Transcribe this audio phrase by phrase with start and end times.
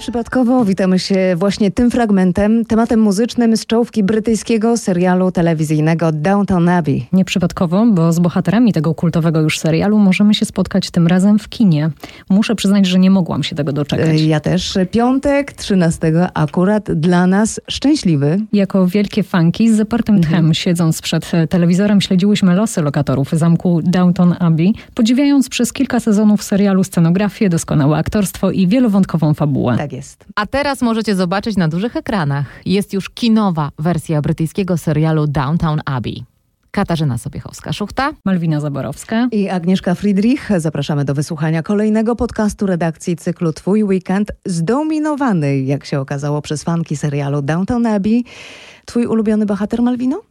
[0.00, 7.06] Nieprzypadkowo witamy się właśnie tym fragmentem, tematem muzycznym z czołówki brytyjskiego serialu telewizyjnego Downton Abbey.
[7.12, 11.90] Nieprzypadkowo, bo z bohaterami tego kultowego już serialu możemy się spotkać tym razem w kinie.
[12.30, 14.20] Muszę przyznać, że nie mogłam się tego doczekać.
[14.20, 14.78] Ja też.
[14.90, 18.38] Piątek 13 akurat dla nas szczęśliwy.
[18.52, 20.32] Jako wielkie fanki z zapartym mhm.
[20.32, 26.84] tchem, siedząc przed telewizorem, śledziłyśmy losy lokatorów zamku Downton Abbey, podziwiając przez kilka sezonów serialu
[26.84, 29.76] scenografię, doskonałe aktorstwo i wielowątkową fabułę.
[29.76, 30.24] Tak jest.
[30.34, 32.46] A teraz możecie zobaczyć na dużych ekranach.
[32.66, 36.24] Jest już kinowa wersja brytyjskiego serialu Downtown Abbey.
[36.70, 40.50] Katarzyna Sobiechowska-Szuchta, Malwina Zaborowska i Agnieszka Friedrich.
[40.56, 46.96] Zapraszamy do wysłuchania kolejnego podcastu redakcji cyklu Twój Weekend, zdominowany, jak się okazało, przez fanki
[46.96, 48.24] serialu Downtown Abbey.
[48.84, 50.29] Twój ulubiony bohater, Malwino?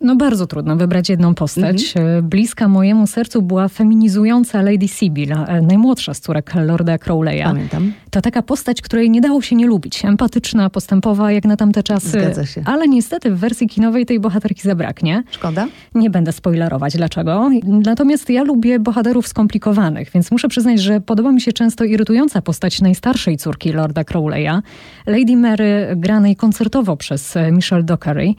[0.00, 1.96] No bardzo trudno wybrać jedną postać.
[1.96, 2.28] Mhm.
[2.28, 7.44] Bliska mojemu sercu była feminizująca Lady Sibyl, e, najmłodsza z córek Lorda Crowley'a.
[7.44, 7.92] Pamiętam.
[8.10, 10.04] To taka postać, której nie dało się nie lubić.
[10.04, 12.08] Empatyczna, postępowa, jak na tamte czasy.
[12.08, 12.62] Zgadza się.
[12.64, 15.22] Ale niestety w wersji kinowej tej bohaterki zabraknie.
[15.30, 15.66] Szkoda?
[15.94, 17.50] Nie będę spoilerować dlaczego.
[17.64, 22.80] Natomiast ja lubię bohaterów skomplikowanych, więc muszę przyznać, że podoba mi się często irytująca postać
[22.80, 24.60] najstarszej córki Lorda Crowley'a,
[25.06, 28.34] Lady Mary, granej koncertowo przez e, Michelle Dockery.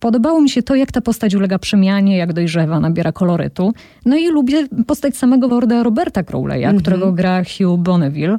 [0.00, 3.72] Podobało mi się to, jak ta postać ulega przemianie, jak dojrzewa, nabiera kolorytu.
[4.04, 6.80] No i lubię postać samego Lorda Roberta Crowley'a, mm -hmm.
[6.80, 8.36] którego gra Hugh Bonneville.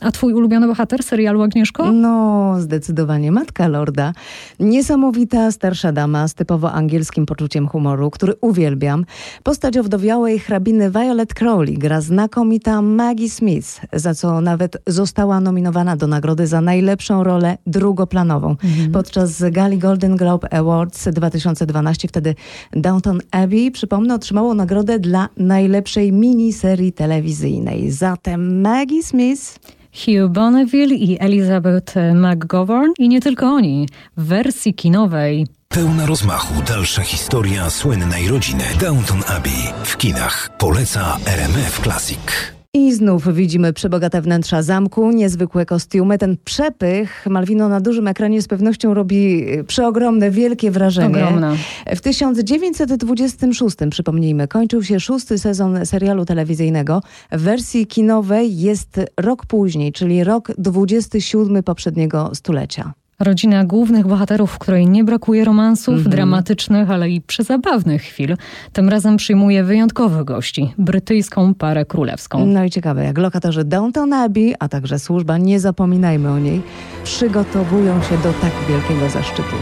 [0.00, 1.92] A twój ulubiony bohater serialu Agnieszko?
[1.92, 4.12] No, zdecydowanie Matka Lorda.
[4.60, 9.04] Niesamowita starsza dama z typowo angielskim poczuciem humoru, który uwielbiam.
[9.42, 16.06] Postać owdowiałej hrabiny Violet Crowley gra znakomita Maggie Smith, za co nawet została nominowana do
[16.06, 18.50] nagrody za najlepszą rolę drugoplanową.
[18.50, 18.92] Mhm.
[18.92, 22.34] Podczas gali Golden Globe Awards 2012 wtedy
[22.72, 27.90] Downton Abbey, przypomnę, otrzymało nagrodę dla najlepszej miniserii telewizyjnej.
[27.90, 29.60] Zatem Maggie Smith
[29.92, 33.88] Hugh Bonneville i Elizabeth McGovern i nie tylko oni.
[34.16, 40.50] W wersji kinowej Pełna rozmachu dalsza historia słynnej rodziny Downton Abbey w kinach.
[40.58, 42.59] Poleca RMF Classic.
[42.74, 46.18] I znów widzimy przebogate wnętrza zamku, niezwykłe kostiumy.
[46.18, 51.08] Ten przepych Malwino na dużym ekranie z pewnością robi przeogromne, wielkie wrażenie.
[51.08, 51.56] Ogromne.
[51.96, 57.02] W 1926, przypomnijmy, kończył się szósty sezon serialu telewizyjnego.
[57.32, 62.92] W wersji kinowej jest rok później, czyli rok 27 poprzedniego stulecia.
[63.20, 66.08] Rodzina głównych bohaterów, w której nie brakuje romansów, mm -hmm.
[66.08, 68.36] dramatycznych, ale i przezabawnych chwil.
[68.72, 72.46] Tym razem przyjmuje wyjątkowych gości, brytyjską parę królewską.
[72.46, 76.62] No i ciekawe, jak lokatorzy Downton Abbey, a także służba, nie zapominajmy o niej,
[77.04, 79.56] przygotowują się do tak wielkiego zaszczytu.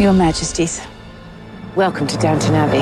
[0.00, 0.80] Your Majesties,
[1.76, 2.80] welcome to Downton Abbey.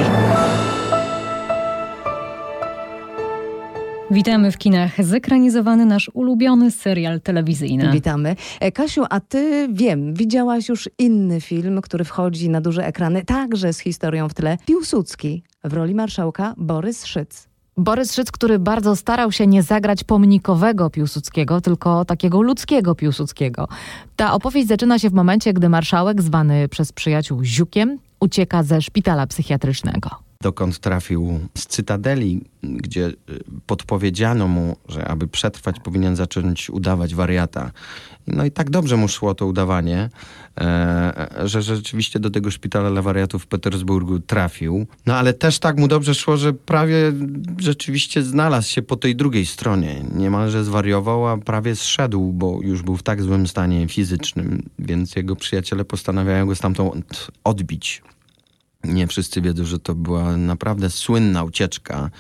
[4.11, 5.05] Witamy w kinach.
[5.05, 7.93] Zekranizowany nasz ulubiony serial telewizyjny.
[7.93, 8.37] Witamy.
[8.61, 13.73] E, Kasiu, a ty wiem, widziałaś już inny film, który wchodzi na duże ekrany, także
[13.73, 14.59] z historią w tle.
[14.67, 17.49] Piłsudski w roli marszałka Borys Szyc.
[17.77, 23.69] Borys Szyc, który bardzo starał się nie zagrać pomnikowego Piłsudskiego, tylko takiego ludzkiego Piłsudskiego.
[24.17, 29.27] Ta opowieść zaczyna się w momencie, gdy marszałek, zwany przez przyjaciół Ziukiem, ucieka ze szpitala
[29.27, 33.15] psychiatrycznego dokąd trafił z Cytadeli, gdzie y,
[33.67, 37.71] podpowiedziano mu, że aby przetrwać powinien zacząć udawać wariata.
[38.27, 40.11] No i tak dobrze mu szło to udawanie,
[40.61, 44.87] e, że rzeczywiście do tego szpitala dla wariatów w Petersburgu trafił.
[45.07, 47.13] No ale też tak mu dobrze szło, że prawie
[47.59, 50.05] rzeczywiście znalazł się po tej drugiej stronie.
[50.15, 55.37] Niemalże zwariował, a prawie zszedł, bo już był w tak złym stanie fizycznym, więc jego
[55.37, 58.03] przyjaciele postanawiają go stamtąd odbić.
[58.87, 62.11] Nie wszyscy wiedzą, że to była naprawdę słynna ucieczka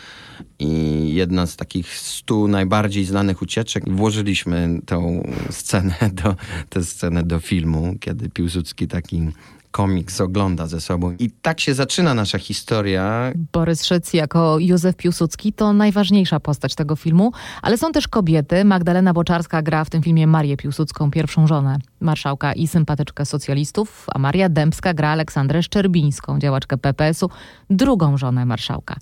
[0.58, 3.84] i jedna z takich stu najbardziej znanych ucieczek.
[3.90, 6.36] Włożyliśmy tą scenę do,
[6.68, 9.28] tę scenę do filmu, kiedy Piłsudski taki
[9.76, 11.16] komiks ogląda ze sobą.
[11.18, 13.32] I tak się zaczyna nasza historia.
[13.52, 17.32] Borys Szyc jako Józef Piłsudski to najważniejsza postać tego filmu,
[17.62, 18.64] ale są też kobiety.
[18.64, 24.18] Magdalena Boczarska gra w tym filmie Marię Piłsudską, pierwszą żonę marszałka i sympatyczkę socjalistów, a
[24.18, 27.30] Maria Dębska gra Aleksandrę Szczerbińską, działaczkę PPS-u,
[27.70, 28.96] drugą żonę marszałka.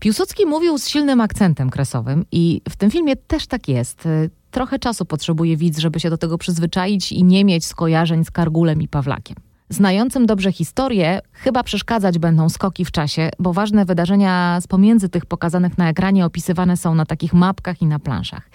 [0.00, 4.08] Piłsudski mówił z silnym akcentem kresowym i w tym filmie też tak jest.
[4.50, 8.82] Trochę czasu potrzebuje widz, żeby się do tego przyzwyczaić i nie mieć skojarzeń z Kargulem
[8.82, 9.49] i Pawlakiem.
[9.70, 15.26] Znającym dobrze historię chyba przeszkadzać będą skoki w czasie, bo ważne wydarzenia z pomiędzy tych
[15.26, 18.50] pokazanych na ekranie opisywane są na takich mapkach i na planszach.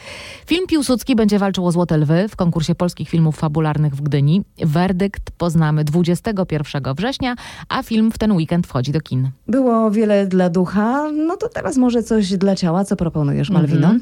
[0.46, 4.44] Film Piłsudski będzie walczył o Złote Lwy w konkursie polskich filmów fabularnych w Gdyni.
[4.58, 7.36] Werdykt poznamy 21 września,
[7.70, 9.30] a film w ten weekend wchodzi do kin.
[9.48, 12.86] Było wiele dla ducha, no to teraz może coś dla ciała.
[12.86, 13.88] Co proponujesz, Malwino?
[13.88, 14.02] Mhm.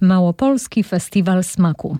[0.00, 1.96] Małopolski Festiwal Smaku.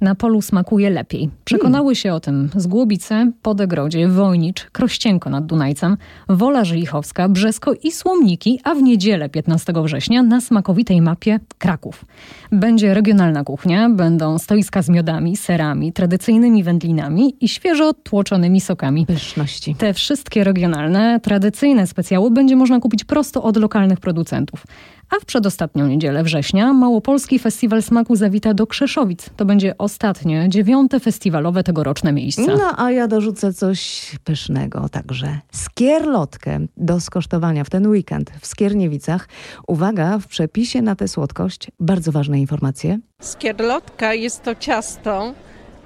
[0.00, 1.30] Na polu smakuje lepiej.
[1.44, 5.96] Przekonały się o tym Zgłobice, Podegrodzie, Wojnicz, Krościenko nad Dunajcem,
[6.28, 12.04] Wola Żylichowska, Brzesko i Słomniki, a w niedzielę 15 września na smakowitej mapie Kraków.
[12.52, 19.06] Będzie regionalna kuchnia, będą stoiska z miodami, serami, tradycyjnymi wędlinami i świeżo tłoczonymi sokami.
[19.06, 19.74] Pyszności.
[19.74, 24.66] Te wszystkie regionalne, tradycyjne specjały będzie można kupić prosto od lokalnych producentów.
[25.10, 29.30] A w przedostatnią niedzielę września Małopolski Festiwal Smaku zawita do Krzeszowic.
[29.36, 32.56] To będzie ostatnie, dziewiąte festiwalowe tegoroczne miejsce.
[32.56, 35.38] No, a ja dorzucę coś pysznego także.
[35.52, 39.28] Skierlotkę do skosztowania w ten weekend w Skierniewicach.
[39.66, 42.98] Uwaga, w przepisie na tę słodkość bardzo ważne informacje.
[43.20, 45.34] Skierlotka jest to ciasto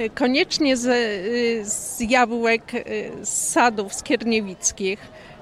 [0.00, 4.98] y, koniecznie z, y, z jabłek y, z sadów skierniewickich.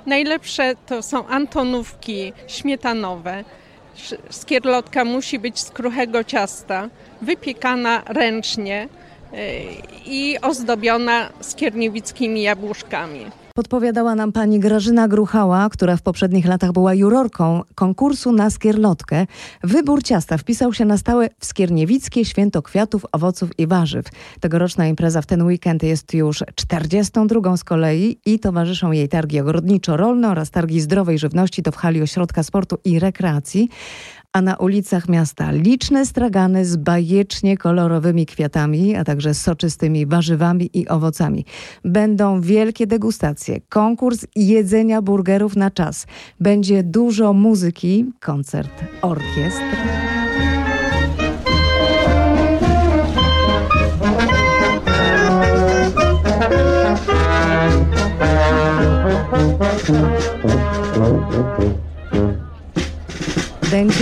[0.06, 3.44] Najlepsze to są antonówki śmietanowe.
[4.30, 6.88] Skierlotka musi być z kruchego ciasta,
[7.22, 8.88] wypiekana ręcznie
[10.06, 13.26] i ozdobiona skierniewickimi jabłuszkami.
[13.54, 19.26] Podpowiadała nam pani Grażyna Gruchała, która w poprzednich latach była jurorką konkursu na skierlotkę.
[19.64, 24.06] Wybór ciasta wpisał się na stałe w Skierniewickie Święto Kwiatów, Owoców i Warzyw.
[24.40, 30.30] Tegoroczna impreza w ten weekend jest już 42 z kolei i towarzyszą jej targi ogrodniczo-rolne
[30.30, 33.68] oraz targi zdrowej żywności to w hali Ośrodka Sportu i Rekreacji
[34.32, 40.88] a na ulicach miasta liczne stragany z bajecznie kolorowymi kwiatami, a także soczystymi warzywami i
[40.88, 41.44] owocami.
[41.84, 46.06] Będą wielkie degustacje, konkurs jedzenia burgerów na czas.
[46.40, 50.21] Będzie dużo muzyki, koncert orkiestr.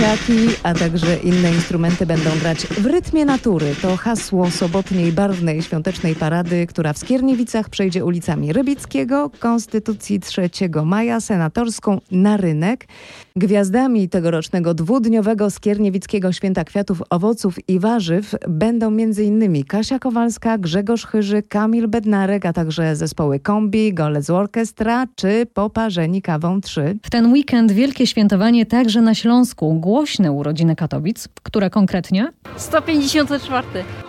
[0.01, 3.75] Dęciaki, a także inne instrumenty będą grać w rytmie natury.
[3.81, 10.49] To hasło sobotniej barwnej świątecznej parady, która w Skierniewicach przejdzie ulicami Rybickiego, Konstytucji 3
[10.85, 12.87] maja, Senatorską na rynek.
[13.35, 19.63] Gwiazdami tegorocznego dwudniowego Skierniewickiego Święta Kwiatów, Owoców i Warzyw będą m.in.
[19.63, 26.61] Kasia Kowalska, Grzegorz Chyży, Kamil Bednarek, a także zespoły Kombi, Golec Orkestra czy Poparzeni Kawą
[26.61, 26.97] 3.
[27.03, 29.79] W ten weekend wielkie świętowanie także na Śląsku.
[29.91, 31.27] Głośne urodziny Katowic.
[31.43, 32.31] Które konkretnie?
[32.57, 33.67] 154.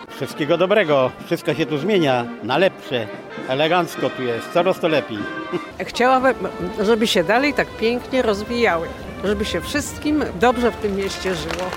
[0.09, 1.11] Wszystkiego dobrego.
[1.27, 2.25] Wszystko się tu zmienia.
[2.43, 3.07] Na lepsze.
[3.49, 4.53] Elegancko tu jest.
[4.53, 5.19] Coraz to lepiej.
[5.91, 6.35] Chciałabym,
[6.81, 8.87] żeby się dalej tak pięknie rozwijały.
[9.25, 11.71] Żeby się wszystkim dobrze w tym mieście żyło.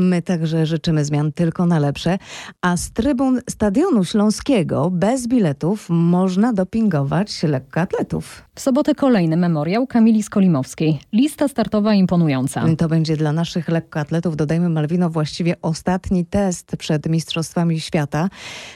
[0.00, 2.18] My także życzymy zmian tylko na lepsze,
[2.62, 8.42] a z trybun Stadionu Śląskiego bez biletów można dopingować lekkoatletów.
[8.54, 11.00] W sobotę kolejny memoriał Kamili Skolimowskiej.
[11.12, 12.64] Lista startowa imponująca.
[12.78, 18.28] To będzie dla naszych lekkoatletów, dodajmy Malwino, właściwie ostatni test przed Mistrzostwami Świata.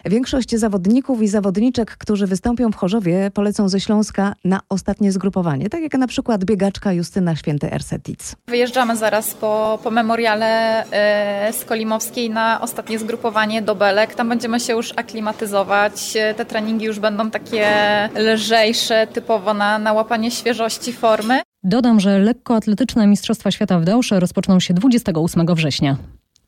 [0.05, 5.83] Większość zawodników i zawodniczek, którzy wystąpią w Chorzowie, polecą ze Śląska na ostatnie zgrupowanie, tak
[5.83, 8.37] jak na przykład biegaczka Justyna Święty Ersetic.
[8.49, 14.15] Wyjeżdżamy zaraz po, po memoriale e, Skolimowskiej na ostatnie zgrupowanie do Belek.
[14.15, 16.13] Tam będziemy się już aklimatyzować.
[16.37, 17.67] Te treningi już będą takie
[18.17, 21.41] lżejsze, typowo na na, łapanie świeżości formy.
[21.63, 25.97] Dodam, że lekkoatletyczne Mistrzostwa Świata w Dełsze rozpoczną się 28 września.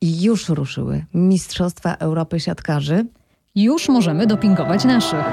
[0.01, 3.05] I już ruszyły Mistrzostwa Europy Siatkarzy.
[3.55, 5.25] Już możemy dopingować naszych.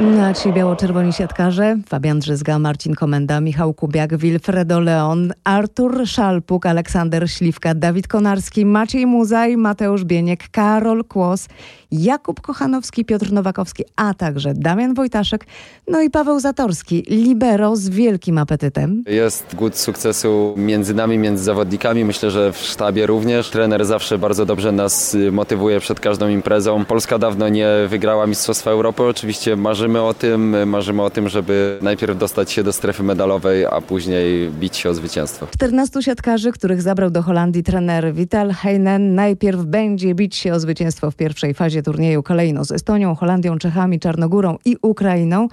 [0.00, 7.30] Na ci biało-czerwoni siatkarze Fabian Drzyzga, Marcin Komenda, Michał Kubiak, Wilfredo Leon, Artur Szalpuk, Aleksander
[7.30, 11.48] Śliwka, Dawid Konarski, Maciej Muzaj, Mateusz Bieniek, Karol Kłos,
[11.92, 15.46] Jakub Kochanowski, Piotr Nowakowski, a także Damian Wojtaszek,
[15.88, 19.02] no i Paweł Zatorski, libero z wielkim apetytem.
[19.06, 22.04] Jest głód sukcesu między nami, między zawodnikami.
[22.04, 23.50] Myślę, że w sztabie również.
[23.50, 26.84] Trener zawsze bardzo dobrze nas motywuje przed każdą imprezą.
[26.84, 29.02] Polska dawno nie wygrała Mistrzostwa Europy.
[29.02, 33.66] Oczywiście marzy marzymy o tym, marzymy o tym, żeby najpierw dostać się do strefy medalowej,
[33.66, 35.46] a później bić się o zwycięstwo.
[35.46, 41.10] 14 siatkarzy, których zabrał do Holandii trener Vital Heinen, najpierw będzie bić się o zwycięstwo
[41.10, 45.48] w pierwszej fazie turnieju kolejno z Estonią, Holandią, Czechami, Czarnogórą i Ukrainą.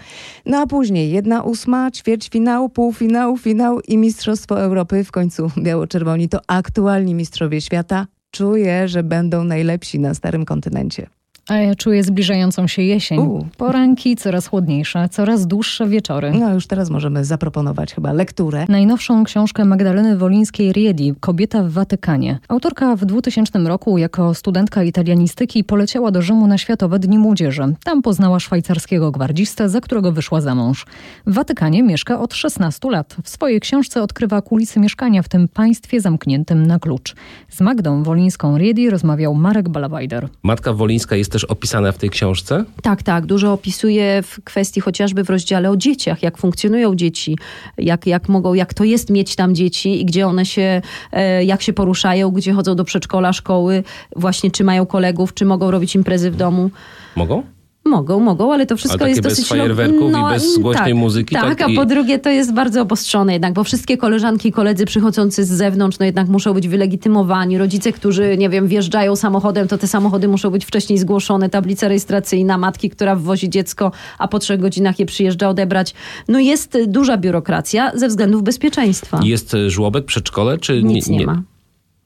[0.46, 5.04] No a później jedna ósma, ćwierćfinał, półfinał, finał i Mistrzostwo Europy.
[5.04, 8.08] W końcu biało-czerwoni to aktualni mistrzowie świata.
[8.32, 11.21] Czuję, że będą najlepsi na starym kontynencie.
[11.48, 13.20] A ja czuję zbliżającą się jesień.
[13.20, 13.46] U.
[13.58, 16.32] Poranki coraz chłodniejsze, coraz dłuższe wieczory.
[16.40, 18.66] No już teraz możemy zaproponować chyba lekturę.
[18.70, 22.40] Najnowszą książkę Magdaleny Wolińskiej-Riedi, Kobieta w Watykanie.
[22.48, 27.76] Autorka w 2000 roku jako studentka italianistyki poleciała do Rzymu na Światowe Dni Młodzieży.
[27.84, 30.86] Tam poznała szwajcarskiego gwardzistę, za którego wyszła za mąż.
[31.28, 33.16] W Watykanie mieszka od 16 lat.
[33.24, 37.16] W swojej książce odkrywa kulisy mieszkania w tym państwie zamkniętym na klucz.
[37.50, 40.30] Z Magdą Wolińską-Riedi rozmawiał Marek Balawajder.
[40.44, 42.66] Matka Wolińska jest też opisana w tej książce?
[42.82, 43.26] Tak, tak.
[43.26, 47.38] Dużo opisuje w kwestii chociażby w rozdziale o dzieciach, jak funkcjonują dzieci,
[47.78, 51.62] jak, jak mogą, jak to jest mieć tam dzieci i gdzie one się, e, jak
[51.62, 53.84] się poruszają, gdzie chodzą do przedszkola, szkoły,
[54.16, 56.72] właśnie czy mają kolegów, czy mogą robić imprezy w domu.
[57.16, 57.44] Mogą?
[57.92, 59.52] Mogą, mogą, ale to wszystko Ale jest takie bez dosyć...
[59.52, 61.62] lo- fajerwerków i bez głośnej tak, muzyki, Tak, tak?
[61.62, 65.46] a I- po drugie to jest bardzo obostrzone jednak, bo wszystkie koleżanki i koledzy przychodzący
[65.46, 67.58] z zewnątrz, no jednak muszą być wylegitymowani.
[67.58, 72.58] Rodzice, którzy, nie wiem, wjeżdżają samochodem, to te samochody muszą być wcześniej zgłoszone, tablica rejestracyjna
[72.58, 75.94] matki, która wwozi dziecko, a po trzech godzinach je przyjeżdża odebrać.
[76.28, 79.20] No jest duża biurokracja ze względów bezpieczeństwa.
[79.24, 81.42] Jest e, żłobek, przedszkole, czy Nic nie, ma.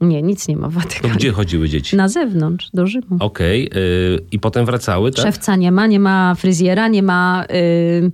[0.02, 1.14] Nie, nic nie ma w To Watykanie.
[1.14, 1.96] gdzie chodziły dzieci?
[1.96, 3.06] Na zewnątrz, do Rzymu.
[3.20, 3.70] Okej.
[3.76, 5.26] y, I potem wracały, tak?
[5.26, 8.12] Szewca nie ma, nie ma fryzjera, nie ma, y,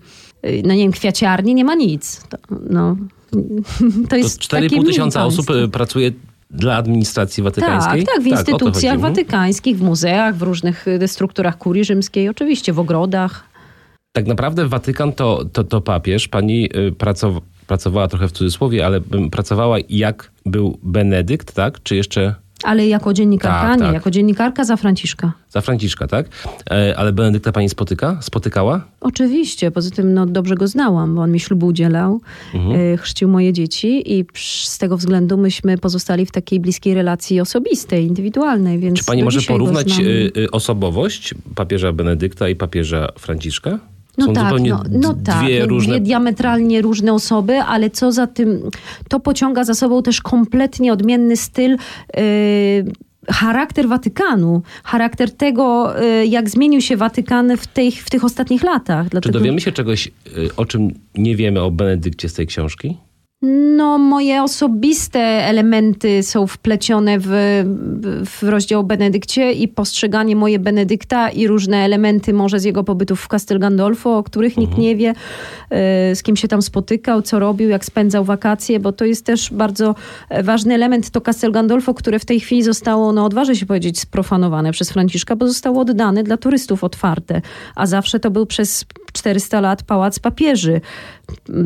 [0.49, 2.21] y, no nie wiem, kwiaciarni, nie ma nic.
[2.29, 2.37] To,
[2.69, 2.95] no,
[3.31, 6.11] to To jest 4,5 takie tysiąca mini osób e, pracuje
[6.51, 8.03] dla administracji Tak, watykańskiej?
[8.05, 8.95] tak, w o to instytucjach.
[8.95, 9.13] Mhm.
[9.13, 13.51] watykańskich, w muzeach, w różnych y, strukturach kurii rzymskiej, oczywiście w ogrodach.
[14.15, 16.27] Tak naprawdę Watykan to, to, to papież.
[16.27, 19.01] Pani y, pracow- pracowała trochę w cudzysłowie, ale
[19.31, 21.83] pracowała jak był Benedykt, tak?
[21.83, 23.93] Czy jeszcze Ale jako dziennikarka, Tak, nie, tak.
[23.93, 25.31] jako dziennikarka za Franciszka.
[25.49, 26.25] za Franciszka, tak?
[26.71, 28.17] E, Ale Benedykta pani spotyka?
[28.21, 28.81] Spotykała?
[29.01, 32.21] Oczywiście, poza tym no, dobrze go znałam, bo on mi ślubu udzielał,
[32.53, 32.75] Mhm.
[32.93, 34.25] y, chrzcił moje dzieci i
[34.67, 39.41] z tego względu myśmy pozostali w takiej bliskiej relacji osobistej, indywidualnej, więc Czy pani może
[39.41, 43.79] porównać y, osobowość papieża Benedykta i papieża Franciszka?
[44.21, 45.93] No Są tak, zupełnie no, no tak, dwie no, różne...
[45.93, 48.61] dwie diametralnie różne osoby, ale co za tym,
[49.09, 51.71] to pociąga za sobą też kompletnie odmienny styl.
[51.71, 52.21] Yy,
[53.29, 59.05] Charakter Watykanu, charakter tego, yy, jak zmienił się Watykan w, tej, w tych ostatnich latach.
[59.05, 62.97] Czy Dlatego, dowiemy się czegoś, y, o czym nie wiemy o Benedykcie z tej książki?
[63.43, 67.29] No, moje osobiste elementy są wplecione w,
[68.25, 73.21] w rozdział o Benedykcie i postrzeganie moje Benedykta i różne elementy może z jego pobytów
[73.21, 75.13] w Castel Gandolfo, o których nikt nie wie,
[75.69, 79.53] e, z kim się tam spotykał, co robił, jak spędzał wakacje, bo to jest też
[79.53, 79.95] bardzo
[80.43, 81.09] ważny element.
[81.09, 85.35] To Castel Gandolfo, które w tej chwili zostało, no odważę się powiedzieć, sprofanowane przez Franciszka,
[85.35, 87.41] bo zostało oddane dla turystów otwarte,
[87.75, 90.81] a zawsze to był przez 400 lat pałac papieży.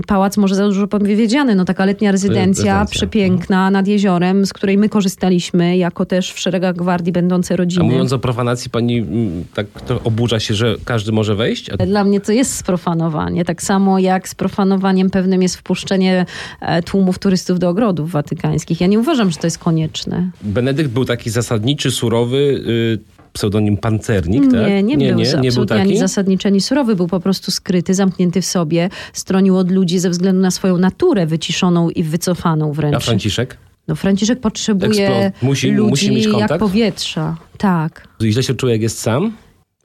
[0.07, 2.85] Pałac może za dużo powiedziane, no taka letnia rezydencja, Rezydencja.
[2.85, 7.83] przepiękna nad jeziorem, z której my korzystaliśmy, jako też w szeregach gwardii będące A rodziny.
[7.83, 9.05] mówiąc o profanacji, pani
[9.53, 11.69] tak to oburza się, że każdy może wejść?
[11.69, 13.45] A Dla mnie to jest sprofanowanie.
[13.45, 16.25] Tak samo jak sprofanowaniem pewnym jest wpuszczenie
[16.61, 18.81] e, tłumów turystów do ogrodów watykańskich.
[18.81, 20.29] Ja nie uważam, że to jest konieczne.
[20.41, 24.51] Benedykt był taki zasadniczy, surowy, y, pseudonim pancernik, tak?
[24.67, 25.89] Nie, nie, był nie, nie był absolutnie taki?
[25.89, 26.95] ani zasadniczy, ani surowy.
[26.95, 28.89] Był po prostu skryty, zamknięty w sobie.
[29.13, 32.95] Stronił od ludzi ze względu na swoją naturę wyciszoną i wycofaną wręcz.
[32.95, 33.57] A Franciszek?
[33.87, 36.59] No Franciszek potrzebuje musi- ludzi musi mieć jak kontakt?
[36.59, 37.37] powietrza.
[37.57, 38.07] Tak.
[38.21, 39.33] Źle się czuje, jak jest sam?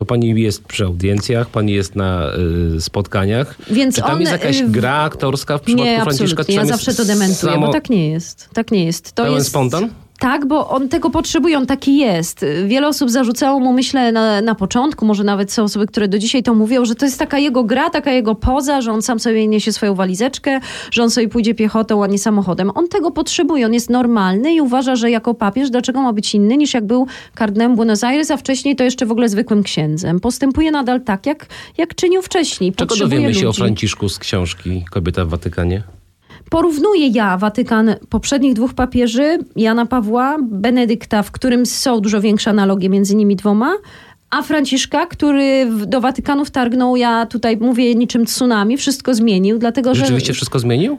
[0.00, 2.26] Bo pani jest przy audiencjach, pani jest na
[2.76, 3.56] y, spotkaniach.
[3.70, 6.24] Więc czy tam on, jest jakaś y, gra aktorska w przypadku Nie, Franciszka?
[6.24, 6.54] absolutnie.
[6.54, 7.66] Czy Ja zawsze to dementuję, samo...
[7.66, 8.48] bo tak nie jest.
[8.54, 9.12] Tak nie jest.
[9.12, 9.88] To Pełen jest spontan?
[10.20, 12.44] Tak, bo on tego potrzebuje, on taki jest.
[12.66, 16.42] Wiele osób zarzucało mu, myślę, na, na początku, może nawet są osoby, które do dzisiaj
[16.42, 19.48] to mówią, że to jest taka jego gra, taka jego poza, że on sam sobie
[19.48, 20.60] niesie swoją walizeczkę,
[20.90, 22.70] że on sobie pójdzie piechotą, a nie samochodem.
[22.74, 26.56] On tego potrzebuje, on jest normalny i uważa, że jako papież, dlaczego ma być inny
[26.56, 30.20] niż jak był kardynałem Buenos Aires, a wcześniej to jeszcze w ogóle zwykłym księdzem.
[30.20, 31.46] Postępuje nadal tak, jak,
[31.78, 32.72] jak czynił wcześniej.
[32.72, 33.58] Czego dowiemy się o ludzi.
[33.58, 35.82] Franciszku z książki Kobieta w Watykanie?
[36.50, 42.88] Porównuję ja Watykan poprzednich dwóch papieży, Jana Pawła, Benedykta, w którym są dużo większe analogie
[42.88, 43.72] między nimi dwoma,
[44.30, 50.00] a Franciszka, który do Watykanu wtargnął, ja tutaj mówię niczym tsunami, wszystko zmienił, dlatego że...
[50.00, 50.98] Rzeczywiście wszystko zmienił?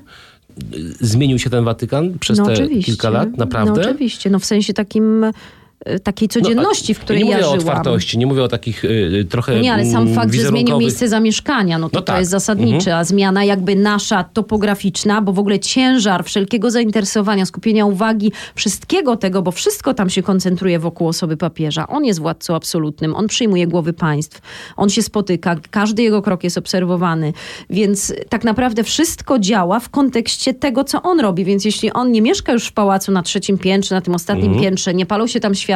[0.99, 2.91] Zmienił się ten Watykan przez no, te oczywiście.
[2.91, 3.37] kilka lat?
[3.37, 3.81] Naprawdę?
[3.81, 5.25] No oczywiście, no w sensie takim
[6.03, 7.57] takiej codzienności, No, w której nie ja mówię żyłam.
[7.57, 10.47] o otwartości, nie mówię o takich y, trochę No nie, ale sam mm, fakt, że
[10.47, 12.19] zmienił miejsce zamieszkania, no to No to tak.
[12.19, 12.97] jest zasadnicze, Mhm.
[12.99, 19.41] a zmiana jakby nasza topograficzna, bo w ogóle ciężar wszelkiego zainteresowania, skupienia uwagi, wszystkiego tego,
[19.41, 21.87] bo wszystko tam się koncentruje wokół osoby papieża.
[21.87, 24.41] On jest władcą absolutnym, on przyjmuje głowy państw,
[24.77, 27.33] on się spotyka, każdy jego krok jest obserwowany,
[27.69, 32.21] więc tak naprawdę wszystko działa w kontekście tego, co on robi, więc jeśli on nie
[32.21, 34.63] mieszka już w pałacu na trzecim piętrze, na tym ostatnim Mhm.
[34.63, 35.70] piętrze, nie palą się tam światła,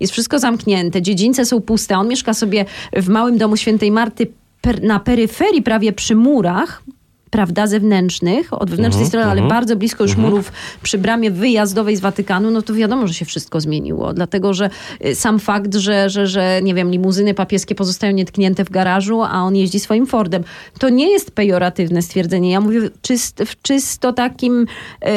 [0.00, 4.26] jest wszystko zamknięte, dziedzińce są puste, on mieszka sobie w małym domu świętej Marty
[4.60, 6.82] per, na peryferii, prawie przy murach,
[7.30, 9.48] prawda, zewnętrznych, od wewnętrznej Mhm, strony, ale mhm.
[9.48, 10.30] bardzo blisko już Mhm.
[10.30, 14.12] murów przy bramie wyjazdowej z Watykanu, no to wiadomo, że się wszystko zmieniło.
[14.14, 14.70] Dlatego, że
[15.06, 19.42] y, sam fakt, że, że, że nie wiem, limuzyny papieskie pozostają nietknięte w garażu, a
[19.42, 20.44] on jeździ swoim Fordem,
[20.78, 22.50] to nie jest pejoratywne stwierdzenie.
[22.50, 24.66] Ja mówię czyst, w czysto takim...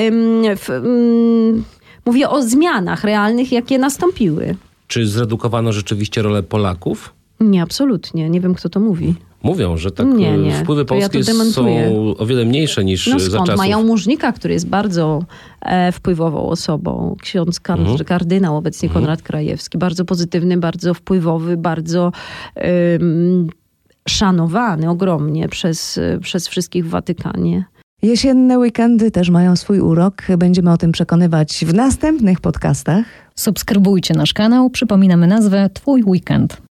[0.07, 1.63] ym, w, ym,
[2.05, 4.55] mówię o zmianach realnych, jakie nastąpiły.
[4.87, 7.13] Czy zredukowano rzeczywiście rolę Polaków?
[7.39, 8.29] Nie, absolutnie.
[8.29, 9.15] Nie wiem, kto to mówi.
[9.43, 11.65] Mówią, że tak Nie, y, nie, wpływy to ja polskie są
[12.17, 13.45] o wiele mniejsze niż No y, za skąd?
[13.45, 13.57] czasów.
[13.57, 15.23] Mają mużnika, który jest bardzo
[15.61, 17.15] e, wpływową osobą.
[17.21, 17.97] Ksiądz Mhm.
[18.05, 19.03] kardynał, obecnie Mhm.
[19.05, 19.77] Konrad Krajewski.
[19.77, 22.11] Bardzo pozytywny, bardzo wpływowy, bardzo
[24.07, 27.65] szanowany ogromnie przez, przez wszystkich w Watykanie.
[28.05, 30.23] Jesienne weekendy też mają swój urok.
[30.37, 33.05] Będziemy o tym przekonywać w następnych podcastach.
[33.35, 34.69] Subskrybujcie nasz kanał.
[34.69, 36.57] Przypominamy nazwę Twój Weekend.